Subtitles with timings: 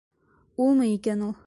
[0.67, 1.33] Улмы икән ни?